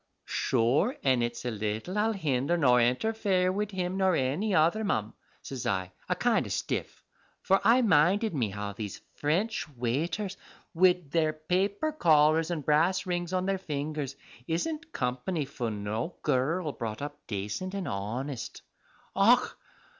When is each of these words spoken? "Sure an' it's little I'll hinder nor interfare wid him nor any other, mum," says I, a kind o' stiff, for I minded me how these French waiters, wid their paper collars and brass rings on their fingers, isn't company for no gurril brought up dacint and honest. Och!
"Sure 0.25 0.97
an' 1.03 1.21
it's 1.21 1.45
little 1.45 1.95
I'll 1.95 2.13
hinder 2.13 2.57
nor 2.57 2.79
interfare 2.79 3.53
wid 3.53 3.69
him 3.69 3.97
nor 3.97 4.15
any 4.15 4.55
other, 4.55 4.83
mum," 4.83 5.13
says 5.43 5.67
I, 5.67 5.91
a 6.09 6.15
kind 6.15 6.43
o' 6.43 6.49
stiff, 6.49 7.03
for 7.43 7.61
I 7.63 7.83
minded 7.83 8.33
me 8.33 8.49
how 8.49 8.73
these 8.73 8.99
French 9.17 9.69
waiters, 9.77 10.37
wid 10.73 11.11
their 11.11 11.33
paper 11.33 11.91
collars 11.91 12.49
and 12.49 12.65
brass 12.65 13.05
rings 13.05 13.31
on 13.31 13.45
their 13.45 13.59
fingers, 13.59 14.15
isn't 14.47 14.91
company 14.91 15.45
for 15.45 15.69
no 15.69 16.15
gurril 16.23 16.71
brought 16.75 17.03
up 17.03 17.19
dacint 17.27 17.75
and 17.75 17.87
honest. 17.87 18.63
Och! 19.15 19.55